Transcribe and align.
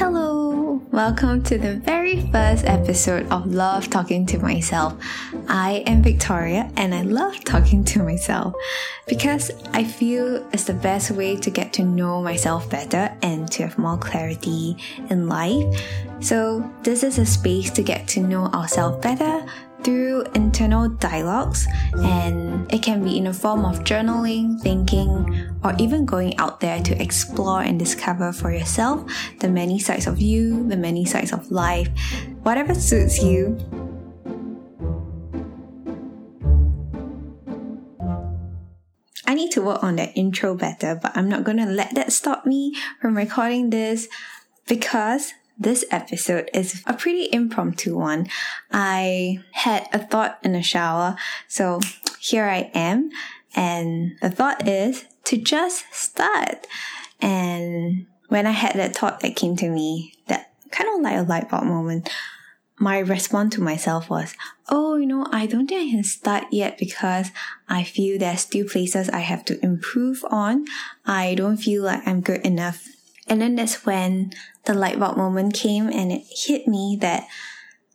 Hello! 0.00 0.80
Welcome 0.92 1.42
to 1.42 1.58
the 1.58 1.76
very 1.76 2.22
first 2.32 2.64
episode 2.64 3.28
of 3.28 3.52
Love 3.52 3.90
Talking 3.90 4.24
to 4.28 4.38
Myself. 4.38 4.94
I 5.46 5.84
am 5.86 6.00
Victoria 6.02 6.70
and 6.78 6.94
I 6.94 7.02
love 7.02 7.44
talking 7.44 7.84
to 7.84 8.02
myself 8.02 8.54
because 9.06 9.50
I 9.74 9.84
feel 9.84 10.48
it's 10.54 10.64
the 10.64 10.72
best 10.72 11.10
way 11.10 11.36
to 11.36 11.50
get 11.50 11.74
to 11.74 11.82
know 11.82 12.22
myself 12.22 12.70
better 12.70 13.14
and 13.20 13.52
to 13.52 13.64
have 13.64 13.76
more 13.76 13.98
clarity 13.98 14.78
in 15.10 15.28
life. 15.28 15.66
So, 16.20 16.64
this 16.82 17.02
is 17.02 17.18
a 17.18 17.26
space 17.26 17.70
to 17.72 17.82
get 17.82 18.08
to 18.08 18.20
know 18.20 18.46
ourselves 18.46 19.02
better 19.02 19.44
through 19.82 20.24
internal 20.34 20.88
dialogues, 20.88 21.66
and 21.94 22.70
it 22.72 22.82
can 22.82 23.02
be 23.02 23.18
in 23.18 23.24
the 23.24 23.32
form 23.32 23.64
of 23.64 23.84
journaling, 23.84 24.60
thinking, 24.60 25.50
or 25.64 25.74
even 25.78 26.04
going 26.04 26.36
out 26.38 26.60
there 26.60 26.80
to 26.82 27.00
explore 27.02 27.62
and 27.62 27.78
discover 27.78 28.32
for 28.32 28.52
yourself 28.52 29.04
the 29.40 29.48
many 29.48 29.78
sides 29.78 30.06
of 30.06 30.20
you, 30.20 30.68
the 30.68 30.76
many 30.76 31.04
sides 31.04 31.32
of 31.32 31.50
life, 31.50 31.88
whatever 32.42 32.74
suits 32.74 33.22
you. 33.22 33.58
I 39.26 39.34
need 39.34 39.52
to 39.52 39.62
work 39.62 39.84
on 39.84 39.96
that 39.96 40.16
intro 40.16 40.56
better, 40.56 40.98
but 41.00 41.16
I'm 41.16 41.28
not 41.28 41.44
gonna 41.44 41.66
let 41.66 41.94
that 41.94 42.12
stop 42.12 42.46
me 42.46 42.74
from 43.00 43.16
recording 43.16 43.70
this 43.70 44.08
because 44.66 45.32
this 45.60 45.84
episode 45.90 46.48
is 46.54 46.82
a 46.86 46.94
pretty 46.94 47.28
impromptu 47.30 47.96
one. 47.96 48.26
I 48.72 49.44
had 49.52 49.86
a 49.92 49.98
thought 49.98 50.38
in 50.42 50.52
the 50.52 50.62
shower, 50.62 51.16
so 51.46 51.80
here 52.18 52.46
I 52.46 52.70
am. 52.74 53.10
And 53.54 54.16
the 54.22 54.30
thought 54.30 54.66
is 54.66 55.04
to 55.24 55.36
just 55.36 55.84
start. 55.92 56.66
And 57.20 58.06
when 58.28 58.46
I 58.46 58.52
had 58.52 58.74
that 58.76 58.96
thought 58.96 59.20
that 59.20 59.36
came 59.36 59.54
to 59.56 59.68
me, 59.68 60.14
that 60.28 60.50
kind 60.70 60.88
of 60.94 61.02
like 61.02 61.18
a 61.18 61.28
light 61.28 61.50
bulb 61.50 61.64
moment, 61.64 62.08
my 62.78 62.98
response 63.00 63.54
to 63.56 63.60
myself 63.60 64.08
was, 64.08 64.34
Oh, 64.70 64.96
you 64.96 65.04
know, 65.04 65.26
I 65.30 65.44
don't 65.44 65.66
think 65.66 65.88
I 65.88 65.90
can 65.90 66.04
start 66.04 66.44
yet 66.50 66.78
because 66.78 67.30
I 67.68 67.84
feel 67.84 68.18
there's 68.18 68.40
still 68.40 68.66
places 68.66 69.10
I 69.10 69.18
have 69.18 69.44
to 69.46 69.62
improve 69.62 70.24
on. 70.30 70.64
I 71.04 71.34
don't 71.34 71.58
feel 71.58 71.82
like 71.82 72.06
I'm 72.06 72.22
good 72.22 72.40
enough 72.46 72.86
and 73.30 73.40
then 73.40 73.54
that's 73.54 73.86
when 73.86 74.32
the 74.64 74.74
light 74.74 74.98
bulb 74.98 75.16
moment 75.16 75.54
came 75.54 75.88
and 75.88 76.10
it 76.10 76.24
hit 76.28 76.66
me 76.66 76.98
that 77.00 77.28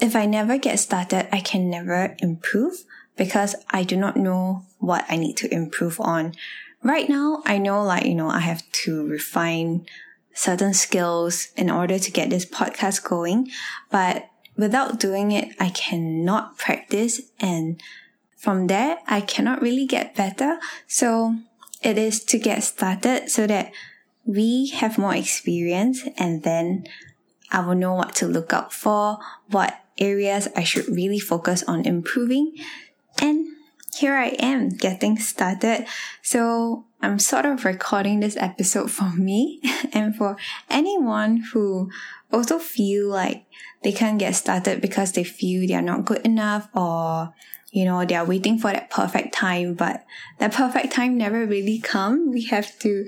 if 0.00 0.16
I 0.16 0.24
never 0.24 0.56
get 0.56 0.78
started, 0.78 1.28
I 1.30 1.40
can 1.40 1.68
never 1.68 2.16
improve 2.20 2.84
because 3.16 3.54
I 3.70 3.84
do 3.84 3.96
not 3.96 4.16
know 4.16 4.64
what 4.78 5.04
I 5.08 5.16
need 5.16 5.36
to 5.38 5.52
improve 5.52 6.00
on. 6.00 6.34
Right 6.82 7.08
now, 7.10 7.42
I 7.44 7.58
know 7.58 7.84
like, 7.84 8.06
you 8.06 8.14
know, 8.14 8.30
I 8.30 8.40
have 8.40 8.62
to 8.84 9.06
refine 9.06 9.84
certain 10.32 10.72
skills 10.72 11.48
in 11.56 11.68
order 11.68 11.98
to 11.98 12.10
get 12.10 12.30
this 12.30 12.46
podcast 12.46 13.04
going, 13.04 13.50
but 13.90 14.30
without 14.56 14.98
doing 14.98 15.32
it, 15.32 15.54
I 15.60 15.68
cannot 15.68 16.56
practice 16.56 17.20
and 17.38 17.82
from 18.34 18.68
there, 18.68 18.98
I 19.06 19.20
cannot 19.20 19.60
really 19.60 19.84
get 19.84 20.14
better. 20.14 20.58
So 20.86 21.36
it 21.82 21.98
is 21.98 22.24
to 22.24 22.38
get 22.38 22.62
started 22.62 23.28
so 23.30 23.46
that 23.48 23.72
we 24.24 24.68
have 24.68 24.98
more 24.98 25.14
experience 25.14 26.02
and 26.16 26.42
then 26.42 26.86
I 27.50 27.60
will 27.60 27.74
know 27.74 27.94
what 27.94 28.14
to 28.16 28.26
look 28.26 28.52
out 28.52 28.72
for, 28.72 29.18
what 29.50 29.80
areas 29.96 30.48
I 30.54 30.64
should 30.64 30.88
really 30.88 31.18
focus 31.18 31.62
on 31.64 31.86
improving. 31.86 32.54
And 33.20 33.46
here 33.96 34.14
I 34.14 34.28
am 34.38 34.68
getting 34.68 35.18
started. 35.18 35.86
So 36.22 36.86
I'm 37.00 37.18
sort 37.18 37.46
of 37.46 37.64
recording 37.64 38.20
this 38.20 38.36
episode 38.36 38.90
for 38.90 39.10
me 39.10 39.60
and 39.92 40.14
for 40.14 40.36
anyone 40.68 41.38
who 41.52 41.90
also 42.32 42.58
feel 42.58 43.08
like 43.08 43.46
they 43.82 43.92
can't 43.92 44.18
get 44.18 44.34
started 44.34 44.80
because 44.80 45.12
they 45.12 45.24
feel 45.24 45.66
they're 45.66 45.82
not 45.82 46.04
good 46.04 46.20
enough 46.24 46.68
or 46.74 47.32
you 47.70 47.84
know 47.84 48.04
they're 48.04 48.24
waiting 48.24 48.58
for 48.58 48.72
that 48.72 48.90
perfect 48.90 49.32
time 49.34 49.74
but 49.74 50.04
that 50.38 50.52
perfect 50.52 50.92
time 50.92 51.16
never 51.16 51.46
really 51.46 51.78
come 51.78 52.30
we 52.30 52.44
have 52.44 52.78
to 52.78 53.06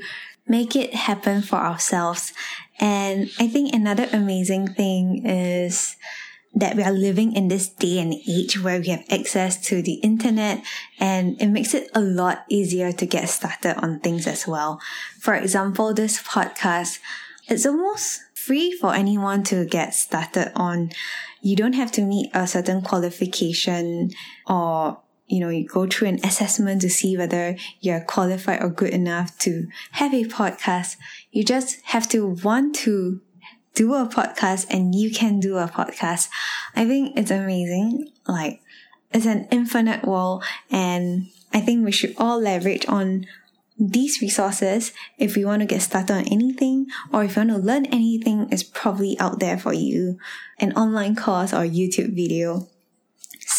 make 0.51 0.75
it 0.75 0.93
happen 0.93 1.41
for 1.43 1.57
ourselves. 1.57 2.33
And 2.81 3.31
I 3.39 3.47
think 3.47 3.73
another 3.73 4.09
amazing 4.13 4.75
thing 4.75 5.25
is 5.25 5.97
that 6.53 6.75
we 6.75 6.83
are 6.83 6.91
living 6.93 7.37
in 7.37 7.47
this 7.47 7.69
day 7.69 8.01
and 8.01 8.13
age 8.29 8.59
where 8.59 8.81
we 8.81 8.89
have 8.89 9.05
access 9.09 9.61
to 9.69 9.81
the 9.81 10.03
internet 10.03 10.61
and 10.99 11.41
it 11.41 11.47
makes 11.47 11.73
it 11.73 11.89
a 11.95 12.01
lot 12.01 12.45
easier 12.49 12.91
to 12.91 13.07
get 13.07 13.29
started 13.29 13.79
on 13.79 14.01
things 14.01 14.27
as 14.27 14.49
well. 14.49 14.81
For 15.21 15.35
example, 15.35 15.95
this 15.95 16.21
podcast, 16.21 16.99
it's 17.47 17.65
almost 17.65 18.23
free 18.35 18.73
for 18.73 18.93
anyone 18.93 19.45
to 19.45 19.65
get 19.65 19.95
started 19.95 20.51
on. 20.57 20.91
You 21.43 21.55
don't 21.55 21.75
have 21.75 21.93
to 21.93 22.03
meet 22.03 22.31
a 22.35 22.49
certain 22.49 22.83
qualification 22.83 24.11
or 24.49 24.99
you 25.31 25.39
know, 25.39 25.49
you 25.49 25.67
go 25.67 25.87
through 25.87 26.09
an 26.09 26.21
assessment 26.25 26.83
to 26.83 26.91
see 26.91 27.17
whether 27.17 27.57
you're 27.81 28.01
qualified 28.01 28.63
or 28.63 28.69
good 28.69 28.91
enough 28.91 29.39
to 29.39 29.69
have 29.93 30.13
a 30.13 30.25
podcast. 30.25 30.97
You 31.31 31.45
just 31.45 31.81
have 31.85 32.09
to 32.09 32.27
want 32.27 32.75
to 32.77 33.21
do 33.75 33.95
a 33.95 34.09
podcast 34.09 34.67
and 34.71 34.93
you 34.93 35.13
can 35.13 35.39
do 35.39 35.57
a 35.57 35.69
podcast. 35.69 36.29
I 36.75 36.85
think 36.85 37.17
it's 37.17 37.31
amazing. 37.31 38.11
Like, 38.27 38.61
it's 39.13 39.27
an 39.27 39.47
infinite 39.53 40.05
world 40.05 40.45
and 40.69 41.29
I 41.53 41.61
think 41.61 41.85
we 41.85 41.93
should 41.93 42.15
all 42.19 42.41
leverage 42.41 42.87
on 42.89 43.27
these 43.79 44.21
resources 44.21 44.93
if 45.17 45.37
we 45.37 45.45
want 45.45 45.61
to 45.61 45.67
get 45.67 45.81
started 45.81 46.13
on 46.13 46.27
anything 46.27 46.87
or 47.13 47.23
if 47.23 47.37
you 47.37 47.41
want 47.41 47.51
to 47.51 47.57
learn 47.57 47.87
anything 47.87 48.49
is 48.51 48.65
probably 48.65 49.19
out 49.21 49.39
there 49.39 49.57
for 49.57 49.73
you. 49.73 50.19
An 50.59 50.73
online 50.73 51.15
course 51.15 51.53
or 51.53 51.65
YouTube 51.65 52.17
video. 52.17 52.69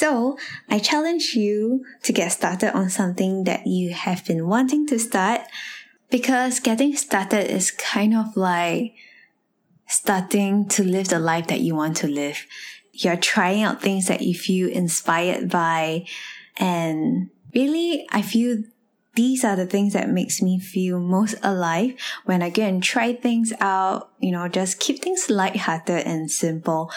So 0.02 0.36
I 0.68 0.80
challenge 0.80 1.36
you 1.36 1.86
to 2.02 2.12
get 2.12 2.32
started 2.32 2.76
on 2.76 2.90
something 2.90 3.44
that 3.44 3.68
you 3.68 3.94
have 3.94 4.26
been 4.26 4.48
wanting 4.48 4.88
to 4.88 4.98
start 4.98 5.42
because 6.10 6.60
getting 6.60 6.96
started 6.96 7.54
is 7.54 7.70
kind 7.70 8.16
of 8.16 8.36
like 8.36 8.96
starting 9.88 10.68
to 10.70 10.84
live 10.84 11.10
the 11.10 11.20
life 11.20 11.46
that 11.50 11.60
you 11.60 11.76
want 11.76 11.98
to 11.98 12.08
live. 12.08 12.48
You're 12.94 13.16
trying 13.16 13.62
out 13.62 13.84
things 13.84 14.08
that 14.08 14.24
you 14.24 14.34
feel 14.34 14.72
inspired 14.72 15.52
by. 15.52 16.08
And 16.58 17.30
really, 17.54 18.08
I 18.10 18.24
feel 18.24 18.64
these 19.14 19.46
are 19.46 19.56
the 19.56 19.68
things 19.68 19.94
that 19.94 20.10
makes 20.10 20.42
me 20.42 20.60
feel 20.60 21.00
most 21.00 21.36
alive 21.44 21.94
when 22.26 22.42
I 22.42 22.50
go 22.50 22.64
and 22.64 22.82
try 22.82 23.14
things 23.14 23.54
out, 23.60 24.10
you 24.20 24.32
know, 24.32 24.48
just 24.48 24.80
keep 24.80 25.04
things 25.04 25.30
light-hearted 25.30 26.08
and 26.08 26.32
simple. 26.32 26.90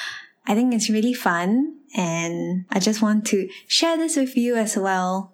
I 0.47 0.55
think 0.55 0.75
it's 0.75 0.91
really 0.91 1.15
fun 1.15 1.78
and 1.97 2.66
I 2.71 2.81
just 2.81 3.00
want 3.00 3.27
to 3.27 3.49
share 3.66 3.97
this 3.97 4.16
with 4.16 4.37
you 4.37 4.56
as 4.56 4.77
well. 4.77 5.32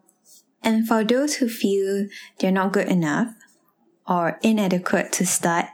And 0.63 0.87
for 0.87 1.05
those 1.05 1.37
who 1.37 1.49
feel 1.49 2.07
they're 2.39 2.53
not 2.53 2.73
good 2.73 2.89
enough 2.89 3.35
or 4.07 4.39
inadequate 4.43 5.13
to 5.13 5.27
start, 5.27 5.67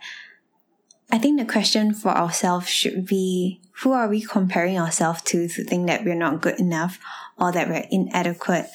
I 1.11 1.19
think 1.19 1.39
the 1.39 1.51
question 1.51 1.93
for 1.93 2.11
ourselves 2.11 2.69
should 2.69 3.07
be 3.07 3.61
who 3.83 3.93
are 3.93 4.09
we 4.09 4.23
comparing 4.23 4.79
ourselves 4.79 5.23
to 5.23 5.49
to 5.49 5.65
think 5.65 5.87
that 5.87 6.05
we're 6.05 6.15
not 6.15 6.41
good 6.41 6.59
enough 6.59 6.99
or 7.39 7.53
that 7.53 7.69
we're 7.69 7.87
inadequate? 7.91 8.67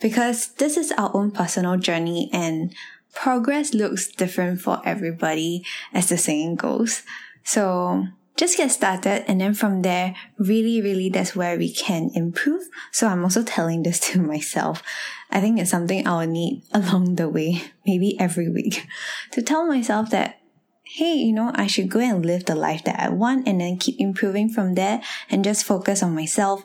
Because 0.00 0.48
this 0.54 0.76
is 0.76 0.92
our 0.92 1.10
own 1.14 1.30
personal 1.30 1.76
journey 1.76 2.30
and 2.32 2.74
progress 3.14 3.74
looks 3.74 4.08
different 4.08 4.60
for 4.60 4.80
everybody 4.84 5.64
as 5.92 6.08
the 6.08 6.18
saying 6.18 6.56
goes. 6.56 7.02
So 7.42 8.06
just 8.36 8.56
get 8.56 8.70
started 8.70 9.24
and 9.28 9.40
then 9.40 9.54
from 9.54 9.82
there 9.82 10.14
really 10.38 10.80
really 10.80 11.08
that's 11.08 11.36
where 11.36 11.56
we 11.56 11.72
can 11.72 12.10
improve. 12.14 12.64
So 12.92 13.06
i'm 13.06 13.22
also 13.22 13.42
telling 13.42 13.82
this 13.82 14.00
to 14.10 14.20
myself. 14.20 14.82
I 15.30 15.40
think 15.40 15.58
it's 15.58 15.70
something 15.70 16.06
i'll 16.06 16.26
need 16.26 16.62
along 16.72 17.16
the 17.16 17.28
way 17.28 17.62
maybe 17.86 18.18
every 18.20 18.48
week 18.48 18.86
to 19.32 19.42
tell 19.42 19.66
myself 19.66 20.10
that 20.10 20.40
hey 20.84 21.14
you 21.14 21.32
know 21.32 21.50
i 21.54 21.66
should 21.66 21.88
go 21.88 21.98
and 21.98 22.24
live 22.24 22.44
the 22.44 22.54
life 22.54 22.84
that 22.84 23.00
i 23.00 23.08
want 23.08 23.48
and 23.48 23.60
then 23.60 23.78
keep 23.78 23.98
improving 23.98 24.48
from 24.48 24.74
there 24.74 25.00
and 25.30 25.44
just 25.44 25.64
focus 25.64 26.02
on 26.02 26.14
myself. 26.14 26.64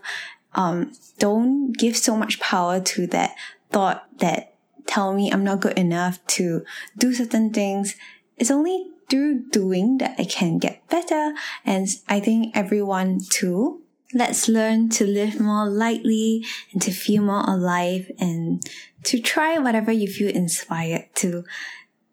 Um 0.56 0.94
don't 1.20 1.74
give 1.74 1.98
so 1.98 2.16
much 2.16 2.40
power 2.40 2.80
to 2.80 3.08
that 3.08 3.36
thought 3.72 4.08
that 4.20 4.56
tell 4.88 5.14
me 5.14 5.32
i'm 5.32 5.44
not 5.44 5.62
good 5.62 5.78
enough 5.78 6.26
to 6.28 6.64
do 6.98 7.14
certain 7.14 7.52
things. 7.52 7.96
It's 8.38 8.50
only 8.52 8.88
through 9.10 9.50
doing 9.50 9.98
that 9.98 10.16
I 10.20 10.26
can 10.26 10.58
get 10.58 10.88
better. 10.90 11.34
And 11.66 11.88
I 12.08 12.20
think 12.20 12.56
everyone 12.56 13.20
too. 13.30 13.82
Let's 14.14 14.48
learn 14.48 14.90
to 14.90 15.06
live 15.06 15.40
more 15.40 15.68
lightly 15.70 16.44
and 16.74 16.82
to 16.82 16.92
feel 16.92 17.22
more 17.22 17.44
alive 17.48 18.12
and 18.20 18.64
to 19.04 19.20
try 19.20 19.60
whatever 19.60 19.92
you 19.92 20.08
feel 20.08 20.30
inspired 20.36 21.14
to. 21.16 21.44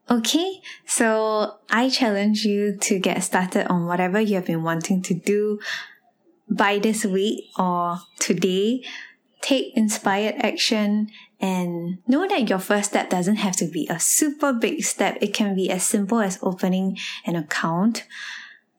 Okay, 0.08 0.60
so 0.86 1.56
I 1.70 1.88
challenge 1.88 2.44
you 2.44 2.76
to 2.82 2.98
get 2.98 3.24
started 3.24 3.66
on 3.68 3.86
whatever 3.86 4.20
you 4.20 4.36
have 4.36 4.46
been 4.46 4.62
wanting 4.62 5.02
to 5.02 5.14
do 5.14 5.58
by 6.48 6.78
this 6.78 7.04
week 7.04 7.46
or 7.58 7.98
today. 8.20 8.84
Take 9.46 9.76
inspired 9.76 10.34
action 10.40 11.08
and 11.38 11.98
know 12.08 12.26
that 12.26 12.48
your 12.48 12.58
first 12.58 12.90
step 12.90 13.10
doesn't 13.10 13.36
have 13.36 13.54
to 13.58 13.66
be 13.66 13.86
a 13.88 14.00
super 14.00 14.52
big 14.52 14.82
step. 14.82 15.18
It 15.20 15.34
can 15.34 15.54
be 15.54 15.70
as 15.70 15.84
simple 15.84 16.18
as 16.18 16.40
opening 16.42 16.98
an 17.24 17.36
account. 17.36 18.08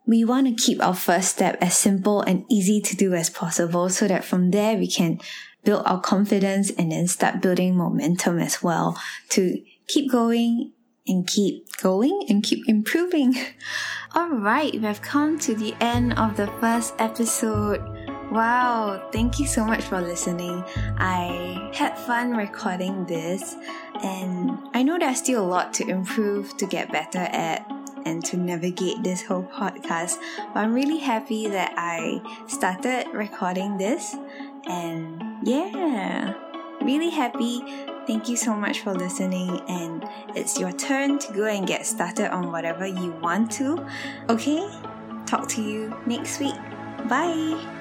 we 0.05 0.25
want 0.25 0.45
to 0.45 0.61
keep 0.61 0.83
our 0.83 0.93
first 0.93 1.29
step 1.29 1.57
as 1.61 1.77
simple 1.77 2.19
and 2.21 2.43
easy 2.49 2.81
to 2.81 2.97
do 2.97 3.13
as 3.13 3.29
possible 3.29 3.87
so 3.87 4.09
that 4.09 4.25
from 4.25 4.51
there 4.51 4.75
we 4.75 4.87
can 4.87 5.21
build 5.63 5.83
our 5.85 6.01
confidence 6.01 6.69
and 6.71 6.91
then 6.91 7.07
start 7.07 7.41
building 7.41 7.73
momentum 7.73 8.37
as 8.37 8.61
well 8.61 8.99
to 9.29 9.63
keep 9.87 10.11
going 10.11 10.73
and 11.07 11.27
keep 11.27 11.65
going 11.77 12.25
and 12.27 12.43
keep 12.43 12.67
improving. 12.67 13.33
All 14.15 14.31
right, 14.31 14.73
we've 14.73 15.01
come 15.01 15.39
to 15.39 15.55
the 15.55 15.73
end 15.79 16.19
of 16.19 16.35
the 16.35 16.47
first 16.59 16.93
episode. 16.99 18.06
Wow, 18.31 19.09
thank 19.13 19.39
you 19.39 19.47
so 19.47 19.63
much 19.63 19.85
for 19.85 20.01
listening. 20.01 20.63
I 20.97 21.71
had 21.73 21.97
fun 21.97 22.35
recording 22.35 23.05
this, 23.05 23.55
and 24.03 24.59
I 24.73 24.83
know 24.83 24.99
there's 24.99 25.19
still 25.19 25.43
a 25.43 25.47
lot 25.47 25.73
to 25.75 25.87
improve, 25.87 26.55
to 26.57 26.67
get 26.67 26.91
better 26.91 27.19
at, 27.19 27.65
and 28.05 28.23
to 28.25 28.37
navigate 28.37 29.01
this 29.01 29.25
whole 29.25 29.43
podcast. 29.43 30.17
But 30.53 30.59
I'm 30.59 30.73
really 30.73 30.97
happy 30.97 31.47
that 31.47 31.73
I 31.77 32.21
started 32.47 33.07
recording 33.13 33.77
this, 33.77 34.15
and 34.65 35.23
yeah, 35.43 36.33
really 36.81 37.09
happy. 37.09 37.61
Thank 38.07 38.27
you 38.29 38.35
so 38.35 38.53
much 38.55 38.81
for 38.81 38.93
listening, 38.93 39.61
and 39.69 40.05
it's 40.35 40.59
your 40.59 40.73
turn 40.73 41.17
to 41.19 41.33
go 41.33 41.45
and 41.45 41.65
get 41.65 41.85
started 41.85 42.33
on 42.33 42.51
whatever 42.51 42.85
you 42.85 43.11
want 43.21 43.51
to. 43.53 43.85
Okay, 44.29 44.69
talk 45.25 45.47
to 45.49 45.61
you 45.61 45.95
next 46.05 46.39
week. 46.41 46.55
Bye. 47.07 47.76